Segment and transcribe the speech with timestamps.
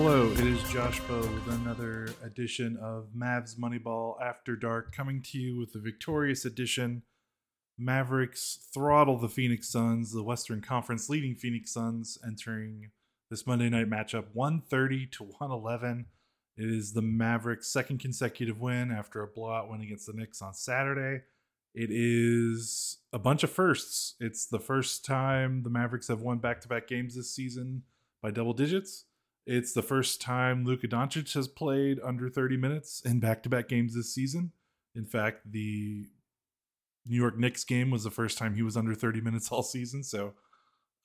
[0.00, 5.38] Hello, it is Josh Bowe with another edition of Mavs Moneyball After Dark, coming to
[5.38, 7.02] you with the victorious edition.
[7.76, 12.92] Mavericks throttle the Phoenix Suns, the Western Conference leading Phoenix Suns, entering
[13.28, 16.06] this Monday night matchup 130 to 111.
[16.56, 20.54] It is the Mavericks' second consecutive win after a blowout win against the Knicks on
[20.54, 21.24] Saturday.
[21.74, 24.14] It is a bunch of firsts.
[24.20, 27.82] It's the first time the Mavericks have won back to back games this season
[28.22, 29.06] by double digits.
[29.50, 33.66] It's the first time Luka Doncic has played under 30 minutes in back to back
[33.66, 34.52] games this season.
[34.94, 36.04] In fact, the
[37.06, 40.04] New York Knicks game was the first time he was under 30 minutes all season.
[40.04, 40.34] So,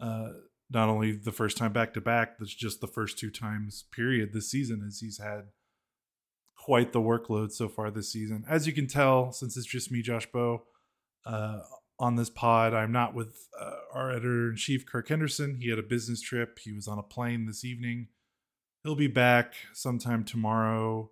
[0.02, 0.32] uh,
[0.70, 4.34] not only the first time back to back, that's just the first two times period
[4.34, 5.44] this season, as he's had
[6.58, 8.44] quite the workload so far this season.
[8.50, 10.64] As you can tell, since it's just me, Josh Bowe,
[11.26, 11.60] uh,
[11.98, 15.60] on this pod, I'm not with uh, our editor in chief, Kirk Henderson.
[15.62, 16.60] He had a business trip.
[16.60, 18.10] He was on a plane this evening.
[18.84, 21.12] He'll be back sometime tomorrow,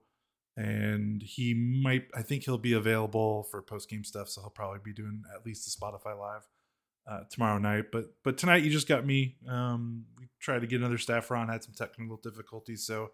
[0.57, 2.07] and he might.
[2.13, 5.45] I think he'll be available for post game stuff, so he'll probably be doing at
[5.45, 6.47] least the Spotify live
[7.09, 7.85] uh, tomorrow night.
[7.91, 9.37] But but tonight you just got me.
[9.47, 13.11] Um, we tried to get another staffer on, had some technical difficulties, so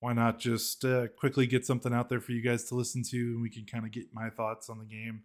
[0.00, 3.16] why not just uh, quickly get something out there for you guys to listen to,
[3.16, 5.24] and we can kind of get my thoughts on the game.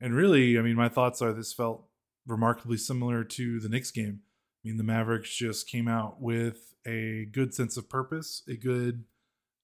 [0.00, 1.86] And really, I mean, my thoughts are this felt
[2.26, 4.20] remarkably similar to the Knicks game.
[4.64, 9.04] I mean, the Mavericks just came out with a good sense of purpose, a good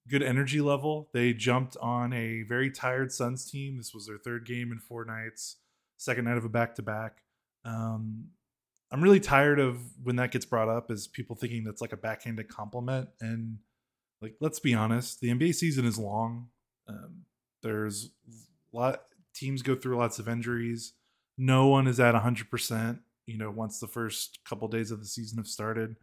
[0.09, 1.09] good energy level.
[1.13, 3.77] They jumped on a very tired Suns team.
[3.77, 5.57] This was their third game in four nights,
[5.99, 7.23] second night of a back to back.
[8.93, 11.97] I'm really tired of when that gets brought up as people thinking that's like a
[11.97, 13.09] backhanded compliment.
[13.21, 13.59] And
[14.21, 16.49] like, let's be honest, the NBA season is long.
[16.89, 17.25] Um,
[17.63, 18.11] there's
[18.73, 19.03] a lot
[19.35, 20.95] teams go through lots of injuries.
[21.39, 25.39] No one is at 100%, you know, once the first couple days of the season
[25.39, 25.97] have started.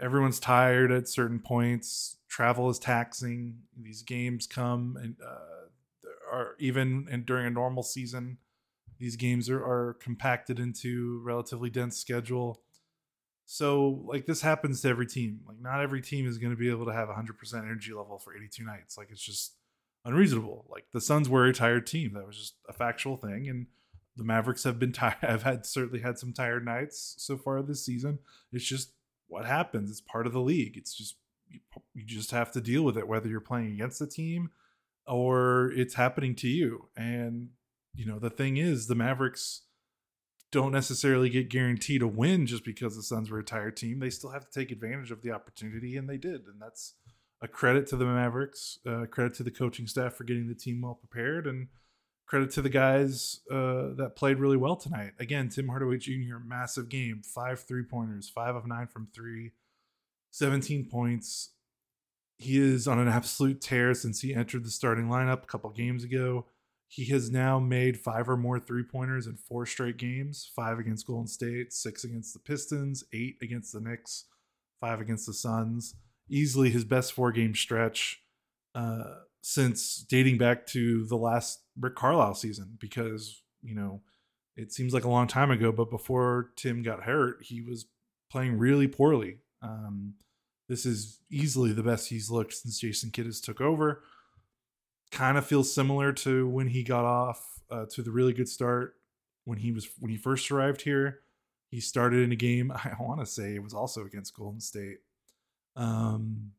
[0.00, 2.18] Everyone's tired at certain points.
[2.28, 3.60] Travel is taxing.
[3.80, 8.38] These games come and uh, are even and during a normal season
[8.98, 12.62] these games are, are compacted into relatively dense schedule.
[13.44, 15.40] So like this happens to every team.
[15.46, 18.34] Like not every team is going to be able to have 100% energy level for
[18.34, 18.96] 82 nights.
[18.96, 19.54] Like it's just
[20.04, 20.66] unreasonable.
[20.68, 22.14] Like the Suns were a tired team.
[22.14, 23.66] That was just a factual thing and
[24.16, 27.84] the Mavericks have been tired I've had certainly had some tired nights so far this
[27.84, 28.18] season.
[28.52, 28.90] It's just
[29.28, 29.90] what happens.
[29.90, 30.76] It's part of the league.
[30.76, 31.16] It's just
[31.48, 31.60] you,
[31.94, 34.50] you just have to deal with it whether you're playing against the team
[35.06, 36.88] or it's happening to you.
[36.96, 37.50] And
[37.94, 39.62] you know, the thing is, the Mavericks
[40.50, 43.98] don't necessarily get guaranteed a win just because the Suns were a tired team.
[43.98, 46.46] They still have to take advantage of the opportunity, and they did.
[46.46, 46.94] And that's
[47.40, 50.82] a credit to the Mavericks, uh, credit to the coaching staff for getting the team
[50.82, 51.68] well prepared, and
[52.26, 55.12] credit to the guys uh, that played really well tonight.
[55.18, 59.52] Again, Tim Hardaway Jr., massive game, five three pointers, five of nine from three,
[60.32, 61.50] 17 points.
[62.38, 66.04] He is on an absolute tear since he entered the starting lineup a couple games
[66.04, 66.46] ago.
[66.88, 71.06] He has now made five or more three pointers in four straight games five against
[71.06, 74.26] Golden State, six against the Pistons, eight against the Knicks,
[74.80, 75.94] five against the Suns.
[76.28, 78.22] Easily his best four game stretch
[78.74, 79.14] uh,
[79.48, 84.00] since dating back to the last Rick Carlisle season because, you know,
[84.56, 87.86] it seems like a long time ago, but before Tim got hurt, he was
[88.28, 89.38] playing really poorly.
[89.62, 90.14] Um,
[90.68, 94.02] this is easily the best he's looked since Jason Kidd has took over
[95.12, 98.94] kind of feels similar to when he got off uh, to the really good start
[99.44, 101.20] when he was when he first arrived here.
[101.70, 104.98] He started in a game I want to say it was also against Golden State,
[105.76, 106.50] um,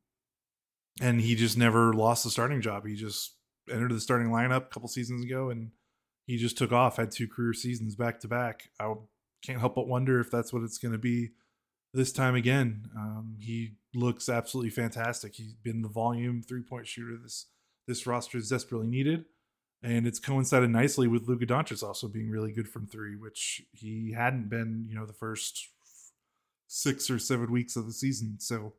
[1.02, 2.86] and he just never lost the starting job.
[2.86, 3.36] He just
[3.72, 5.72] entered the starting lineup a couple seasons ago, and
[6.26, 6.98] he just took off.
[6.98, 8.70] Had two career seasons back to back.
[8.80, 8.94] I
[9.44, 11.32] can't help but wonder if that's what it's going to be
[11.94, 12.90] this time again.
[12.96, 15.36] Um, he looks absolutely fantastic.
[15.36, 17.48] He's been the volume three point shooter this
[17.88, 19.26] this roster is desperately needed.
[19.84, 24.12] And it's coincided nicely with Luka Doncic also being really good from three, which he
[24.12, 25.70] hadn't been, you know, the first
[26.68, 28.38] six or seven weeks of the season.
[28.40, 28.74] So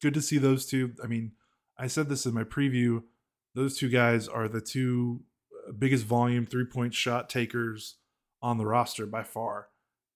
[0.00, 0.92] good to see those two.
[1.02, 1.32] I mean,
[1.78, 3.02] I said this in my preview.
[3.54, 5.22] Those two guys are the two
[5.68, 7.96] uh, biggest volume three point shot takers
[8.42, 9.68] on the roster by far.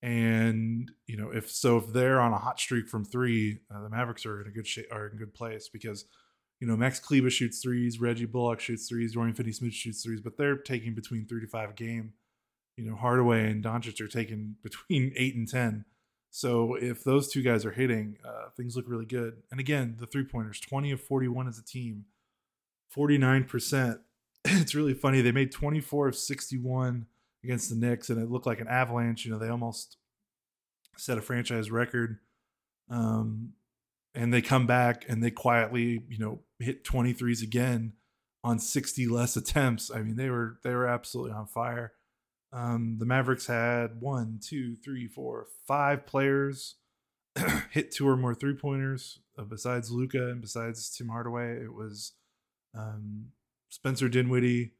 [0.03, 3.91] And you know, if so, if they're on a hot streak from three, uh, the
[3.91, 6.06] Mavericks are in a good shape, are in good place because
[6.62, 10.37] you know, Max Kleber shoots threes, Reggie Bullock shoots threes, Dorian Finney-Smith shoots threes, but
[10.37, 12.12] they're taking between three to five a game.
[12.76, 15.87] You know, Hardaway and Doncic are taking between eight and ten.
[16.34, 19.43] So if those two guys are hitting, uh, things look really good.
[19.50, 22.06] And again, the three pointers, twenty of forty-one as a team,
[22.88, 24.00] forty-nine percent.
[24.44, 25.20] It's really funny.
[25.20, 27.06] They made twenty-four of sixty-one
[27.44, 29.25] against the Knicks, and it looked like an avalanche.
[29.25, 29.99] You know, they almost
[30.96, 32.19] set a franchise record.
[32.90, 33.52] Um,
[34.14, 37.93] and they come back and they quietly, you know, hit 23s again
[38.44, 39.90] on 60 less attempts.
[39.90, 41.93] I mean, they were they were absolutely on fire.
[42.52, 46.76] Um, the Mavericks had one, two, three, four, five players
[47.70, 49.20] hit two or more three pointers.
[49.38, 52.12] Uh, besides Luka and besides Tim Hardaway, it was
[52.76, 53.26] um,
[53.70, 54.72] Spencer Dinwiddie,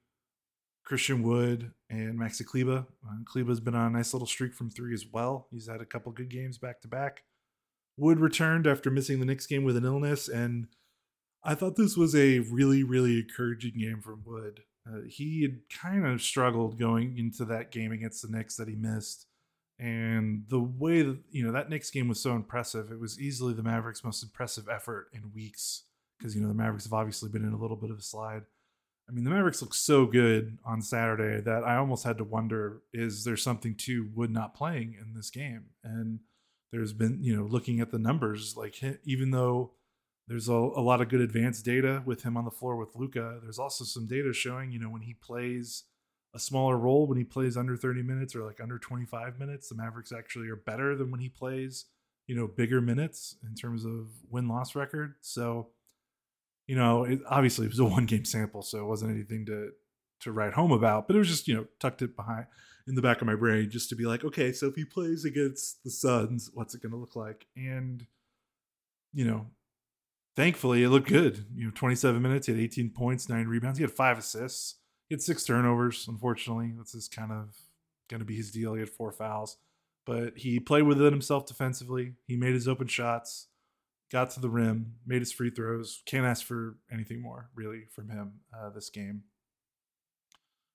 [0.85, 2.87] Christian Wood, and Maxi Kleber.
[3.07, 5.47] Uh, Kleber's been on a nice little streak from three as well.
[5.51, 7.23] He's had a couple good games back to back.
[7.97, 10.67] Wood returned after missing the Knicks game with an illness, and
[11.45, 14.61] I thought this was a really, really encouraging game from Wood.
[14.87, 18.75] Uh, he had kind of struggled going into that game against the Knicks that he
[18.75, 19.27] missed.
[19.79, 23.55] And the way that, you know, that Knicks game was so impressive, it was easily
[23.55, 25.85] the Mavericks' most impressive effort in weeks
[26.19, 28.43] because, you know, the Mavericks have obviously been in a little bit of a slide.
[29.09, 32.83] I mean, the Mavericks look so good on Saturday that I almost had to wonder
[32.93, 35.67] is there something to Wood not playing in this game?
[35.83, 36.21] And
[36.71, 39.73] there's been, you know, looking at the numbers, like even though
[40.29, 43.41] there's a, a lot of good advanced data with him on the floor with Luka.
[43.43, 45.85] there's also some data showing, you know, when he plays
[46.35, 49.75] a smaller role, when he plays under 30 minutes or like under 25 minutes, the
[49.75, 51.87] Mavericks actually are better than when he plays,
[52.27, 55.15] you know, bigger minutes in terms of win loss record.
[55.21, 55.69] So,
[56.67, 59.73] you know, it, obviously it was a one game sample, so it wasn't anything to
[60.21, 62.47] to write home about, but it was just, you know, tucked it behind
[62.87, 65.25] in the back of my brain just to be like, okay, so if he plays
[65.25, 67.47] against the Suns, what's it going to look like?
[67.57, 68.07] And,
[69.13, 69.47] you know,
[70.37, 71.47] thankfully it looked good.
[71.55, 73.79] You know, 27 minutes, he had 18 points, nine rebounds.
[73.79, 74.77] He had five assists.
[75.09, 76.73] He had six turnovers, unfortunately.
[76.77, 77.55] That's just kind of
[78.09, 78.75] going to be his deal.
[78.75, 79.57] He had four fouls.
[80.05, 82.15] But he played within himself defensively.
[82.27, 83.49] He made his open shots,
[84.11, 86.03] got to the rim, made his free throws.
[86.07, 89.23] Can't ask for anything more, really, from him uh, this game.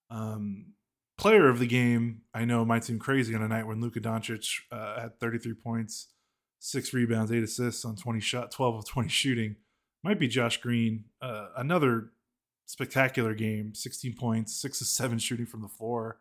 [0.10, 0.74] Um,
[1.18, 4.62] player of the game, I know might seem crazy on a night when Luka Doncic
[4.72, 6.08] uh, had 33 points,
[6.60, 9.56] six rebounds, eight assists on 20 shot, 12 of 20 shooting.
[10.04, 11.06] Might be Josh Green.
[11.22, 12.12] Uh, another
[12.66, 16.20] spectacular game 16 points, six of seven shooting from the floor,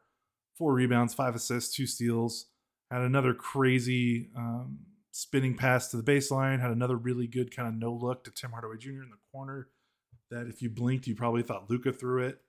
[0.56, 2.47] four rebounds, five assists, two steals.
[2.91, 4.79] Had another crazy um,
[5.11, 6.61] spinning pass to the baseline.
[6.61, 9.03] Had another really good kind of no look to Tim Hardaway Jr.
[9.03, 9.69] in the corner.
[10.31, 12.41] That if you blinked, you probably thought Luka threw it.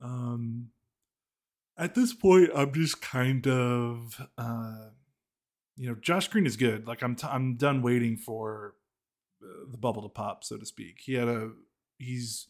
[0.00, 0.68] Um,
[1.78, 4.88] at this point, I'm just kind of, uh,
[5.76, 6.86] you know, Josh Green is good.
[6.86, 8.74] Like I'm, t- I'm done waiting for
[9.42, 11.00] uh, the bubble to pop, so to speak.
[11.04, 11.50] He had a,
[11.98, 12.48] he's,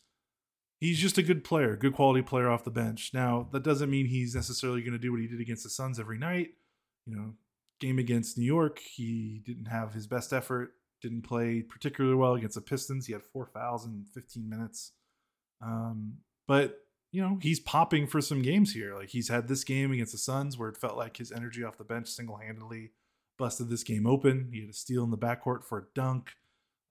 [0.79, 3.11] he's just a good player, good quality player off the bench.
[3.13, 5.99] Now that doesn't mean he's necessarily going to do what he did against the Suns
[5.99, 6.51] every night.
[7.07, 7.35] You know,
[7.81, 10.73] game against New York, he didn't have his best effort.
[11.03, 13.07] Didn't play particularly well against the Pistons.
[13.07, 14.93] He had four fouls in 15 minutes.
[15.63, 16.15] Um,
[16.49, 16.79] but
[17.13, 18.95] you know, he's popping for some games here.
[18.95, 21.79] Like he's had this game against the Suns where it felt like his energy off
[21.79, 22.91] the bench single handedly
[23.39, 24.51] busted this game open.
[24.53, 26.33] He had a steal in the backcourt for a dunk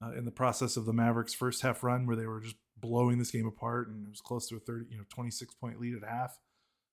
[0.03, 3.17] uh, in the process of the Mavericks' first half run where they were just blowing
[3.17, 5.95] this game apart and it was close to a 30, you know, 26 point lead
[5.95, 6.37] at half.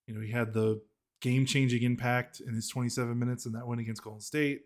[0.07, 0.83] You know, he had the
[1.21, 4.63] game changing impact in his 27 minutes in that win against Golden State.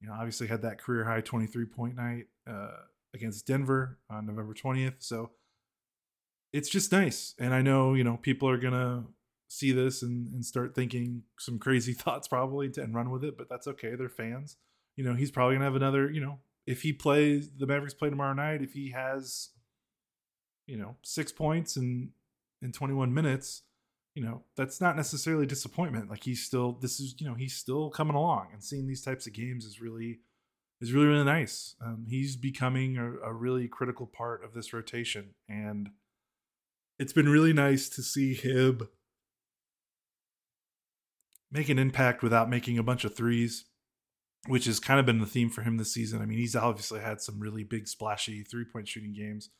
[0.00, 2.70] You know, obviously had that career high 23 point night uh,
[3.14, 4.94] against Denver on November 20th.
[4.98, 5.30] So,
[6.52, 7.34] it's just nice.
[7.38, 9.04] And I know, you know, people are to
[9.50, 13.36] see this and, and start thinking some crazy thoughts probably to, and run with it,
[13.36, 13.96] but that's okay.
[13.96, 14.56] They're fans.
[14.96, 17.94] You know, he's probably going to have another, you know, if he plays, the Mavericks
[17.94, 19.48] play tomorrow night, if he has,
[20.66, 22.10] you know, six points in,
[22.62, 23.62] in 21 minutes,
[24.14, 26.08] you know, that's not necessarily disappointment.
[26.08, 29.26] Like he's still, this is, you know, he's still coming along and seeing these types
[29.26, 30.20] of games is really,
[30.80, 31.74] is really, really nice.
[31.84, 35.30] Um, he's becoming a, a really critical part of this rotation.
[35.48, 35.90] And,
[37.00, 38.86] it's been really nice to see him
[41.52, 43.64] make an impact without making a bunch of threes,
[44.46, 46.22] which has kind of been the theme for him this season.
[46.22, 49.50] I mean, he's obviously had some really big, splashy three point shooting games.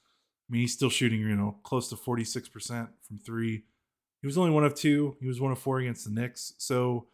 [0.48, 3.64] I mean, he's still shooting, you know, close to 46% from three.
[4.20, 5.16] He was only one of two.
[5.20, 6.54] He was one of four against the Knicks.
[6.58, 7.06] So,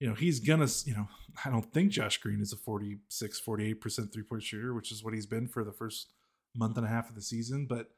[0.00, 1.08] you know, he's going to, you know,
[1.44, 5.14] I don't think Josh Green is a 46, 48% three point shooter, which is what
[5.14, 6.12] he's been for the first
[6.54, 7.66] month and a half of the season.
[7.68, 7.90] But,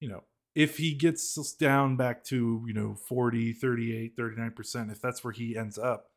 [0.00, 0.22] you know,
[0.56, 5.56] if he gets down back to you know 40 38 39% if that's where he
[5.56, 6.08] ends up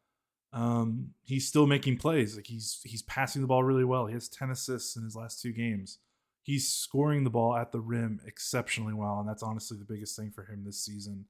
[0.52, 2.36] um, he's still making plays.
[2.36, 4.08] Like he's he's passing the ball really well.
[4.08, 6.00] He has 10 assists in his last two games.
[6.42, 10.32] He's scoring the ball at the rim exceptionally well and that's honestly the biggest thing
[10.32, 11.26] for him this season.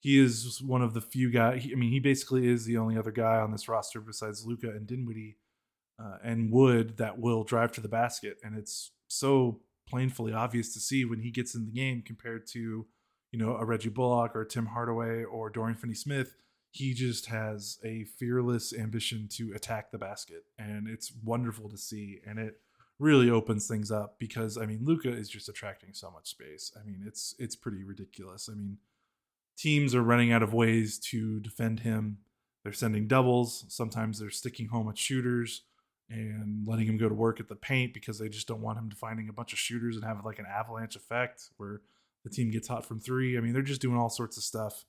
[0.00, 3.10] He is one of the few guys i mean he basically is the only other
[3.10, 5.38] guy on this roster besides luka and dinwiddie
[5.98, 10.80] uh, and wood that will drive to the basket and it's so plainly obvious to
[10.80, 12.86] see when he gets in the game compared to,
[13.30, 16.34] you know, a Reggie Bullock or Tim Hardaway or Dorian Finney Smith.
[16.70, 22.18] He just has a fearless ambition to attack the basket, and it's wonderful to see.
[22.26, 22.58] And it
[22.98, 26.72] really opens things up because I mean Luka is just attracting so much space.
[26.80, 28.48] I mean it's it's pretty ridiculous.
[28.50, 28.78] I mean
[29.56, 32.18] teams are running out of ways to defend him.
[32.62, 33.64] They're sending doubles.
[33.68, 35.62] Sometimes they're sticking home at shooters
[36.10, 38.90] and letting him go to work at the paint because they just don't want him
[38.90, 41.80] to finding a bunch of shooters and have like an avalanche effect where
[42.24, 43.36] the team gets hot from three.
[43.36, 44.84] I mean, they're just doing all sorts of stuff.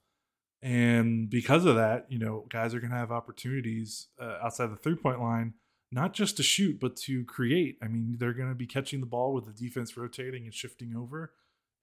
[0.61, 4.77] And because of that, you know, guys are going to have opportunities uh, outside the
[4.77, 5.53] three point line,
[5.91, 7.77] not just to shoot, but to create.
[7.81, 10.95] I mean, they're going to be catching the ball with the defense rotating and shifting
[10.95, 11.33] over.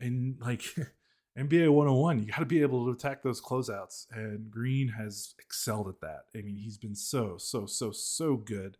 [0.00, 0.62] And like
[1.38, 4.06] NBA 101, you got to be able to attack those closeouts.
[4.10, 6.24] And Green has excelled at that.
[6.34, 8.78] I mean, he's been so, so, so, so good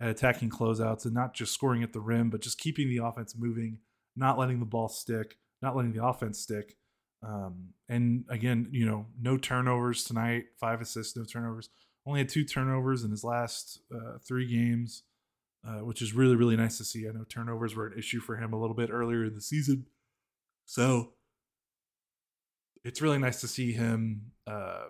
[0.00, 3.34] at attacking closeouts and not just scoring at the rim, but just keeping the offense
[3.36, 3.78] moving,
[4.16, 6.76] not letting the ball stick, not letting the offense stick.
[7.22, 11.70] Um, and again, you know, no turnovers tonight, five assists, no turnovers.
[12.06, 15.04] Only had two turnovers in his last uh, three games,
[15.66, 17.08] uh, which is really, really nice to see.
[17.08, 19.86] I know turnovers were an issue for him a little bit earlier in the season.
[20.66, 21.12] So
[22.84, 24.84] it's really nice to see him uh,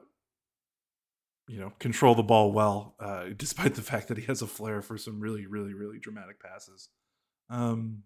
[1.48, 4.82] you know, control the ball well, uh, despite the fact that he has a flair
[4.82, 6.88] for some really, really, really dramatic passes.
[7.50, 8.04] Um,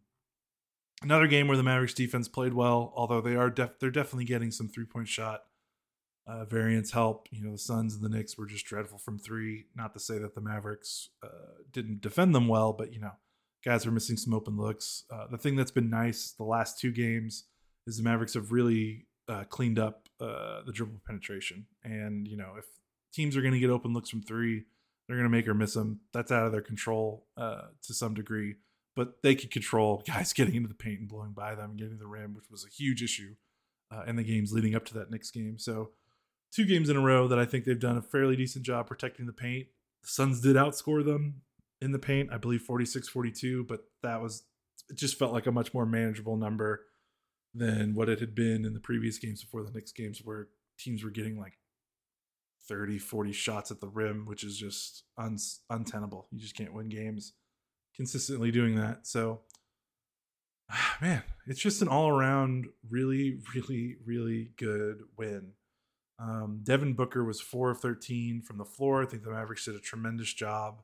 [1.03, 4.51] another game where the Mavericks defense played well, although they are def- they're definitely getting
[4.51, 5.43] some three point shot
[6.27, 7.29] uh, variance help.
[7.31, 9.67] You know, the Suns and the Knicks were just dreadful from three.
[9.75, 13.13] Not to say that the Mavericks uh, didn't defend them well, but you know,
[13.65, 15.05] guys were missing some open looks.
[15.11, 17.45] Uh, the thing that's been nice the last two games
[17.87, 22.55] is the Mavericks have really uh, cleaned up uh, the dribble penetration, and you know,
[22.59, 22.67] if
[23.13, 24.65] teams are going to get open looks from three.
[25.07, 26.01] They're going to make or miss them.
[26.13, 28.57] That's out of their control uh, to some degree.
[28.95, 31.99] But they could control guys getting into the paint and blowing by them and getting
[31.99, 33.35] the rim, which was a huge issue
[33.91, 35.59] uh, in the games leading up to that Knicks game.
[35.59, 35.91] So,
[36.53, 39.27] two games in a row that I think they've done a fairly decent job protecting
[39.27, 39.69] the paint.
[40.03, 41.43] The Suns did outscore them
[41.81, 44.45] in the paint, I believe 46 42, but that was,
[44.89, 46.87] it just felt like a much more manageable number
[47.55, 50.49] than what it had been in the previous games before the Knicks games, where
[50.79, 51.58] teams were getting like
[52.69, 55.39] 30, 40 shots at the rim, which is just un-
[55.71, 56.29] untenable.
[56.31, 57.33] You just can't win games
[57.97, 59.07] consistently doing that.
[59.07, 59.41] So,
[61.01, 65.53] man, it's just an all around really, really, really good win.
[66.21, 69.03] Um, Devin Booker was 4 of 13 from the floor.
[69.03, 70.83] I think the Mavericks did a tremendous job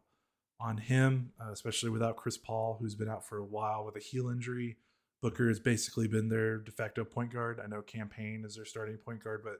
[0.61, 4.01] on him, uh, especially without Chris Paul, who's been out for a while with a
[4.01, 4.77] heel injury.
[5.21, 7.61] Booker has basically been their de facto point guard.
[7.63, 9.57] I know Cam Payne is their starting point guard, but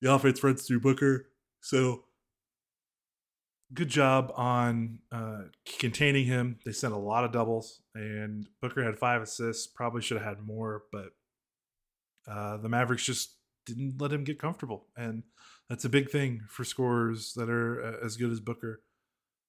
[0.00, 1.28] the offense runs through Booker.
[1.62, 2.04] So
[3.72, 5.42] good job on uh,
[5.78, 6.58] containing him.
[6.64, 9.66] They sent a lot of doubles, and Booker had five assists.
[9.66, 11.10] Probably should have had more, but
[12.28, 15.22] uh, the Mavericks just didn't let him get comfortable, and
[15.68, 18.82] that's a big thing for scorers that are uh, as good as Booker.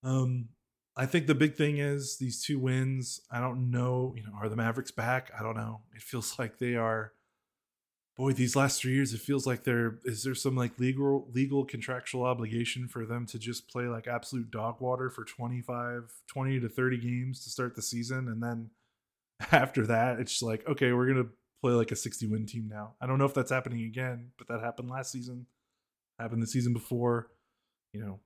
[0.03, 0.49] Um,
[0.95, 3.21] I think the big thing is these two wins.
[3.31, 5.31] I don't know, you know, are the Mavericks back?
[5.37, 5.81] I don't know.
[5.95, 7.13] It feels like they are
[8.15, 11.65] boy these last three years it feels like there is there some like legal legal
[11.65, 16.69] contractual obligation for them to just play like absolute dog water for 25 20 to
[16.69, 18.27] 30 games to start the season?
[18.27, 18.69] And then
[19.51, 21.29] after that it's like okay we're gonna
[21.61, 22.93] play like a 60 win team now.
[23.01, 25.47] I don't know if that's happening again but that happened last season
[26.19, 27.29] happened the season before
[27.93, 28.19] you know.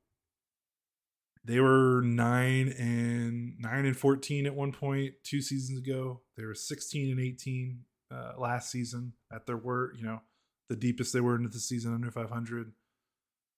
[1.46, 6.20] They were 9 and 9 and 14 at one point two seasons ago.
[6.36, 10.22] They were 16 and 18 uh, last season at their were you know
[10.70, 12.74] the deepest they were into the season under 500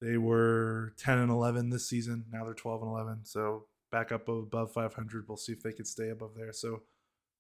[0.02, 2.26] they were 10 and 11 this season.
[2.32, 5.86] Now they're 12 and 11 so back up above 500 we'll see if they can
[5.86, 6.54] stay above there.
[6.54, 6.84] So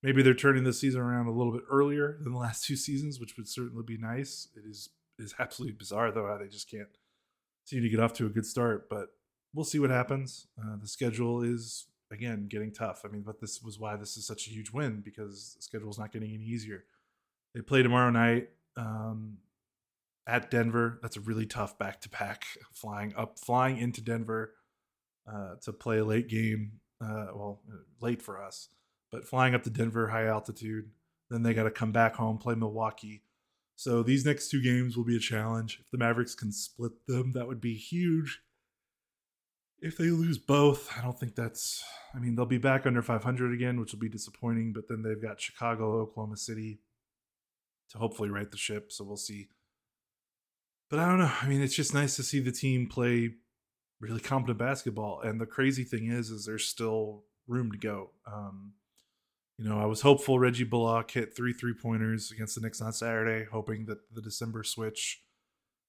[0.03, 3.19] maybe they're turning the season around a little bit earlier than the last two seasons
[3.19, 4.49] which would certainly be nice.
[4.55, 6.89] It is is absolutely bizarre though how they just can't
[7.65, 8.89] seem to get off to a good start.
[8.89, 9.09] But
[9.53, 10.47] we'll see what happens.
[10.59, 13.03] Uh, the schedule is again getting tough.
[13.05, 15.89] I mean but this was why this is such a huge win because the schedule
[15.89, 16.83] is not getting any easier
[17.59, 18.47] they play tomorrow night
[18.77, 19.39] um,
[20.25, 20.97] at Denver.
[21.01, 22.45] That's a really tough back to back.
[22.71, 24.53] Flying up, flying into Denver
[25.29, 26.79] uh, to play a late game.
[27.03, 28.69] Uh, well, uh, late for us,
[29.11, 30.91] but flying up to Denver, high altitude.
[31.29, 33.23] Then they got to come back home, play Milwaukee.
[33.75, 35.79] So these next two games will be a challenge.
[35.81, 38.39] If the Mavericks can split them, that would be huge.
[39.81, 41.83] If they lose both, I don't think that's.
[42.15, 44.71] I mean, they'll be back under 500 again, which will be disappointing.
[44.71, 46.79] But then they've got Chicago, Oklahoma City,
[47.91, 48.91] to hopefully right the ship.
[48.91, 49.49] So we'll see.
[50.89, 51.31] But I don't know.
[51.41, 53.31] I mean, it's just nice to see the team play
[53.99, 55.21] really competent basketball.
[55.21, 58.11] And the crazy thing is, is there's still room to go.
[58.25, 58.73] Um,
[59.57, 62.93] you know, I was hopeful Reggie Bullock hit three three pointers against the Knicks on
[62.93, 65.21] Saturday, hoping that the December switch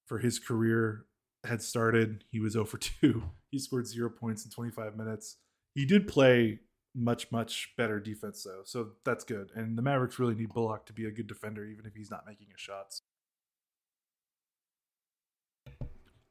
[0.07, 1.07] for his career
[1.45, 2.25] had started.
[2.31, 3.23] He was 0 for 2.
[3.53, 5.39] He scored zero points in 25 minutes.
[5.75, 6.61] He did play
[6.95, 9.51] much much better defense though, so that's good.
[9.55, 12.27] And the Mavericks really need Bullock to be a good defender, even if he's not
[12.27, 13.03] making his shots.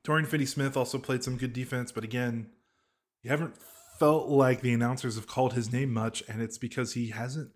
[0.04, 2.50] Dorian Finney-Smith also played some good defense, but again,
[3.22, 3.56] you haven't
[4.00, 7.51] felt like the announcers have called his name much, and it's because he hasn't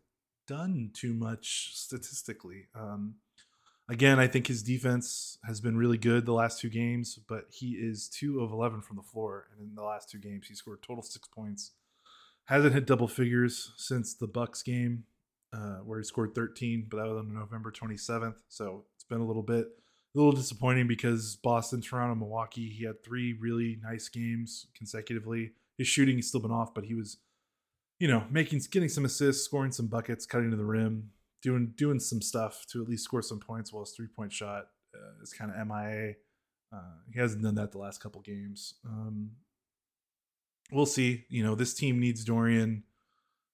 [0.45, 2.67] done too much statistically.
[2.75, 3.15] Um,
[3.89, 7.71] again, I think his defense has been really good the last two games, but he
[7.71, 10.83] is two of eleven from the floor, and in the last two games, he scored
[10.83, 11.71] total six points.
[12.45, 15.05] Hasn't hit double figures since the Bucks game,
[15.53, 18.37] uh, where he scored thirteen, but that was on November twenty seventh.
[18.49, 23.03] So it's been a little bit, a little disappointing because Boston, Toronto, Milwaukee, he had
[23.03, 27.17] three really nice games consecutively his shooting has still been off, but he was,
[27.99, 31.99] you know, making getting some assists, scoring some buckets, cutting to the rim, doing doing
[31.99, 33.73] some stuff to at least score some points.
[33.73, 36.13] While his three point shot uh, is kind of MIA.
[36.71, 38.75] Uh, he hasn't done that the last couple games.
[38.85, 39.31] Um,
[40.71, 41.25] we'll see.
[41.29, 42.83] You know, this team needs Dorian.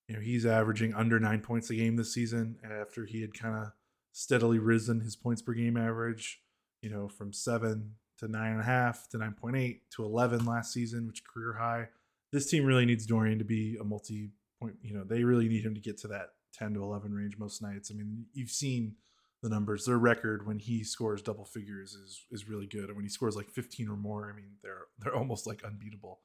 [0.08, 3.56] You know, he's averaging under nine points a game this season after he had kind
[3.56, 3.72] of
[4.12, 6.42] steadily risen his points per game average.
[6.82, 10.46] You know, from seven to nine and a half to nine point eight to eleven
[10.46, 11.90] last season, which career high
[12.32, 14.76] this team really needs Dorian to be a multi point.
[14.82, 17.62] You know, they really need him to get to that 10 to 11 range most
[17.62, 17.92] nights.
[17.92, 18.96] I mean, you've seen
[19.42, 19.86] the numbers.
[19.86, 23.36] Their record when he scores double figures is is really good, and when he scores
[23.36, 26.20] like 15 or more, I mean, they're they're almost like unbeatable.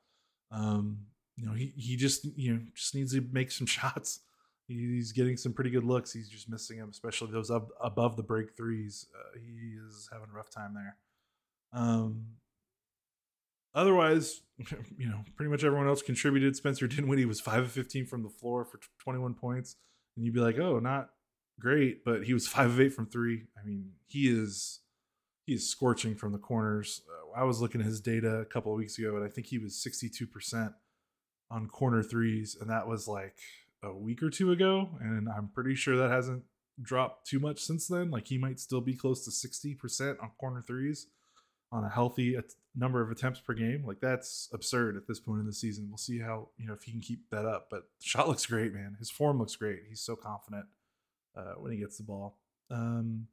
[0.51, 0.99] Um,
[1.37, 4.21] you know, he he just you know just needs to make some shots.
[4.67, 6.13] He's getting some pretty good looks.
[6.13, 9.07] He's just missing them, especially those up above the break threes.
[9.15, 10.97] Uh, he is having a rough time there.
[11.73, 12.25] Um,
[13.75, 14.41] otherwise,
[14.97, 16.57] you know, pretty much everyone else contributed.
[16.57, 19.77] Spencer Dinwiddie was five of fifteen from the floor for twenty one points,
[20.17, 21.11] and you'd be like, oh, not
[21.61, 23.47] great, but he was five of eight from three.
[23.61, 24.81] I mean, he is
[25.47, 27.03] he is scorching from the corners.
[27.09, 29.47] Uh, I was looking at his data a couple of weeks ago, and I think
[29.47, 30.73] he was sixty two percent
[31.51, 33.37] on corner threes, and that was like
[33.83, 36.45] a week or two ago, and I'm pretty sure that hasn't
[36.81, 38.11] dropped too much since then.
[38.11, 41.09] Like he might still be close to sixty percent on corner threes
[41.71, 42.39] on a healthy
[42.77, 43.85] number of attempts per game.
[43.87, 45.87] Like that's absurd at this point in the season.
[45.89, 47.69] We'll see how you know if he can keep that up.
[47.71, 48.97] But shot looks great, man.
[48.99, 49.81] His form looks great.
[49.89, 50.67] He's so confident
[51.37, 52.39] uh, when he gets the ball.
[52.71, 53.27] Um,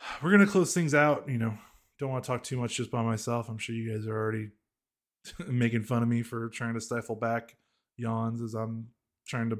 [0.22, 1.28] we're gonna close things out.
[1.28, 1.54] You know,
[1.98, 3.48] don't want to talk too much just by myself.
[3.48, 4.50] I'm sure you guys are already
[5.48, 7.56] making fun of me for trying to stifle back
[7.96, 8.88] yawns as I'm
[9.26, 9.58] trying to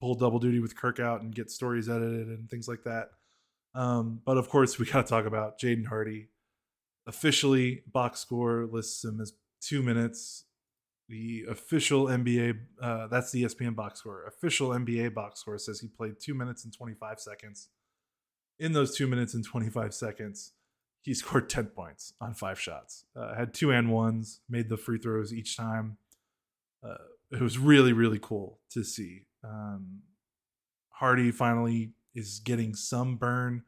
[0.00, 3.10] pull double duty with Kirk out and get stories edited and things like that.
[3.74, 6.28] Um, but of course, we got to talk about Jaden Hardy
[7.06, 10.44] officially box score lists him as two minutes.
[11.08, 14.24] The official NBA, uh, that's the ESPN box score.
[14.26, 17.68] Official NBA box score says he played two minutes and 25 seconds.
[18.58, 20.52] In those two minutes and 25 seconds,
[21.02, 23.04] he scored 10 points on five shots.
[23.14, 25.98] Uh, had two and ones, made the free throws each time.
[26.82, 26.96] Uh,
[27.30, 29.26] it was really, really cool to see.
[29.44, 30.02] Um,
[30.90, 33.62] Hardy finally is getting some burn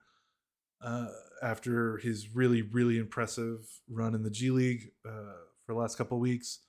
[0.81, 1.09] uh,
[1.43, 5.35] after his really, really impressive run in the G League uh,
[5.67, 6.61] for the last couple weeks.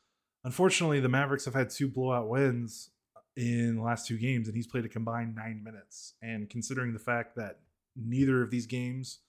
[0.44, 2.90] Unfortunately, the Mavericks have had two blowout wins
[3.36, 6.14] in the last two games, and he's played a combined nine minutes.
[6.22, 7.60] And considering the fact that
[7.96, 9.20] neither of these games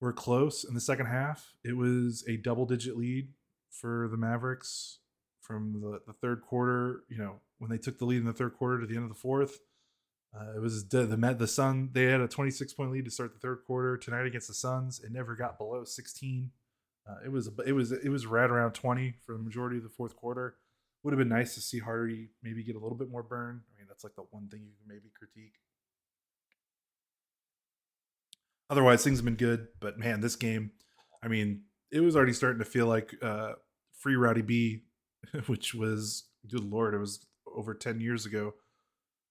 [0.00, 3.28] were close in the second half, it was a double digit lead
[3.70, 4.98] for the Mavericks
[5.40, 7.02] from the, the third quarter.
[7.08, 9.10] You know, when they took the lead in the third quarter to the end of
[9.10, 9.58] the fourth
[10.34, 11.90] uh, it was the, the the Sun.
[11.92, 15.00] They had a 26 point lead to start the third quarter tonight against the Suns.
[15.00, 16.50] It never got below 16.
[17.08, 19.88] Uh, it was it was it was right around 20 for the majority of the
[19.88, 20.56] fourth quarter.
[21.02, 23.62] Would have been nice to see Hardy maybe get a little bit more burn.
[23.74, 25.54] I mean, that's like the one thing you can maybe critique.
[28.70, 29.68] Otherwise, things have been good.
[29.80, 30.70] But man, this game,
[31.22, 33.52] I mean, it was already starting to feel like uh,
[33.98, 34.84] free Roddy B,
[35.46, 38.54] which was good lord, it was over 10 years ago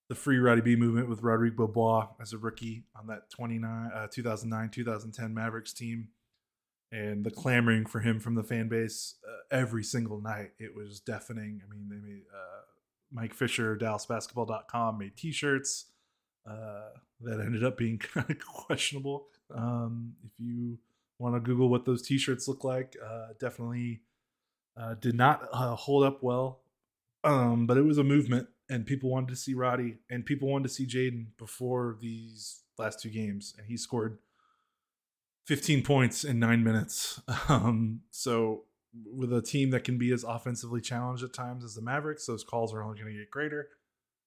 [0.09, 4.07] the free Roddy B movement with Rodrigue Beaubois as a rookie on that 29, uh,
[4.11, 6.09] 2009 2010 Mavericks team.
[6.91, 10.53] And the clamoring for him from the fan base uh, every single night.
[10.57, 11.61] It was deafening.
[11.63, 12.61] I mean, they made uh,
[13.11, 15.88] Mike Fisher, DallasBasketball.com made t shirts
[16.49, 16.89] uh,
[17.21, 19.27] that ended up being kind of questionable.
[19.53, 20.77] Um, if you
[21.17, 24.01] want to Google what those t shirts look like, uh, definitely
[24.77, 26.61] uh, did not hold up well.
[27.23, 30.69] Um, but it was a movement and people wanted to see Roddy and people wanted
[30.69, 34.19] to see Jaden before these last two games, and he scored
[35.45, 37.21] 15 points in nine minutes.
[37.49, 38.63] Um, so
[39.11, 42.43] with a team that can be as offensively challenged at times as the Mavericks, those
[42.43, 43.69] calls are only going to get greater.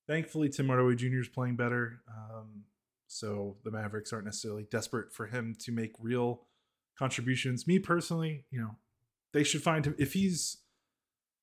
[0.06, 1.20] Thankfully, Tim Hardaway Jr.
[1.20, 2.64] is playing better, um,
[3.06, 6.42] so the Mavericks aren't necessarily desperate for him to make real
[6.98, 7.66] contributions.
[7.66, 8.76] Me personally, you know,
[9.32, 10.58] they should find him if he's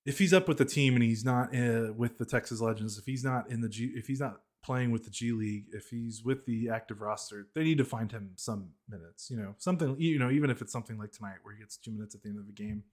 [0.05, 3.05] if he's up with the team and he's not uh, with the Texas Legends, if
[3.05, 6.23] he's not in the G, if he's not playing with the G League, if he's
[6.23, 9.29] with the active roster, they need to find him some minutes.
[9.29, 9.95] You know, something.
[9.99, 12.29] You know, even if it's something like tonight where he gets two minutes at the
[12.29, 12.83] end of the game.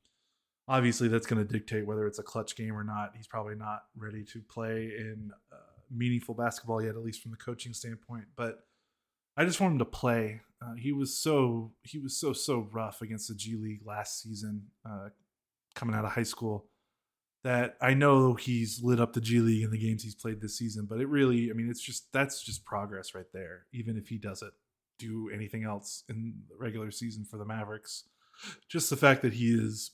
[0.68, 3.12] Obviously, that's going to dictate whether it's a clutch game or not.
[3.16, 5.30] He's probably not ready to play in
[5.90, 8.24] meaningful basketball yet, at least from the coaching standpoint.
[8.36, 8.64] But
[9.36, 10.40] I just want him to play.
[10.62, 14.68] Uh, he was so he was so so rough against the G League last season,
[14.88, 15.08] uh,
[15.74, 16.66] coming out of high school
[17.46, 20.58] that I know he's lit up the G League in the games he's played this
[20.58, 23.66] season, but it really, I mean, it's just that's just progress right there.
[23.72, 24.52] Even if he doesn't
[24.98, 28.02] do anything else in the regular season for the Mavericks,
[28.68, 29.92] just the fact that he is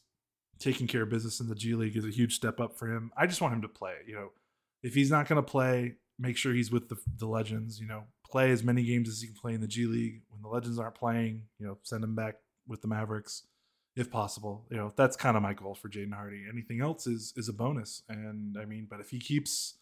[0.58, 3.12] taking care of business in the G League is a huge step up for him.
[3.18, 3.96] I just want him to play.
[4.06, 4.28] You know,
[4.82, 7.80] if he's not going to play, make sure he's with the, the Legends.
[7.80, 10.22] You know, play as many games as he can play in the G League.
[10.30, 13.44] When the Legends aren't playing, you know, send him back with the Mavericks
[13.96, 14.66] if possible.
[14.70, 16.44] You know, that's kind of my goal for Jaden Hardy.
[16.50, 18.02] Anything else is is a bonus.
[18.08, 19.74] And I mean, but if he keeps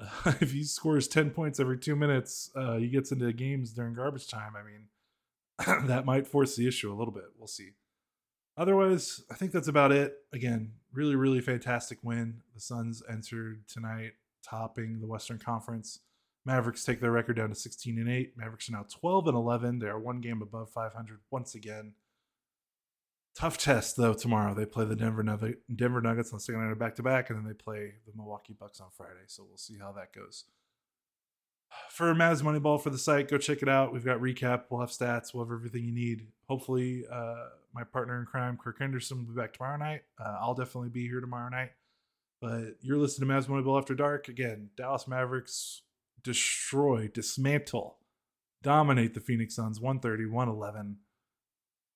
[0.00, 3.94] uh, if he scores 10 points every 2 minutes, uh, he gets into games during
[3.94, 7.24] garbage time, I mean, that might force the issue a little bit.
[7.38, 7.70] We'll see.
[8.56, 10.14] Otherwise, I think that's about it.
[10.32, 12.40] Again, really really fantastic win.
[12.54, 14.12] The Suns entered tonight
[14.44, 16.00] topping the Western Conference.
[16.46, 18.36] Mavericks take their record down to 16 and 8.
[18.36, 19.78] Mavericks are now 12 and 11.
[19.78, 21.94] They are one game above 500 once again.
[23.34, 24.54] Tough test though tomorrow.
[24.54, 27.46] They play the Denver Nugget, Denver Nuggets on the night back to back, and then
[27.46, 29.24] they play the Milwaukee Bucks on Friday.
[29.26, 30.44] So we'll see how that goes.
[31.90, 33.92] For Mavs Moneyball for the site, go check it out.
[33.92, 34.64] We've got recap.
[34.70, 35.34] We'll have stats.
[35.34, 36.28] We'll have everything you need.
[36.48, 40.02] Hopefully, uh, my partner in crime, Kirk Henderson, will be back tomorrow night.
[40.18, 41.70] Uh, I'll definitely be here tomorrow night.
[42.44, 44.28] But you're listening to Mavs Moneyball After Dark.
[44.28, 45.80] Again, Dallas Mavericks
[46.22, 47.96] destroy, dismantle,
[48.62, 50.98] dominate the Phoenix Suns 130, 111.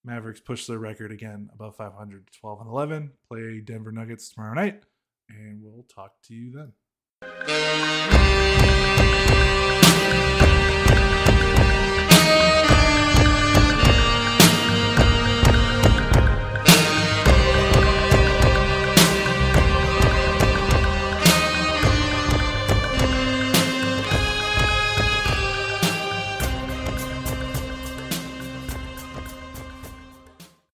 [0.07, 3.13] Mavericks push their record again above 500 12 and 11.
[3.31, 4.85] Play Denver Nuggets tomorrow night,
[5.29, 8.18] and we'll talk to you then.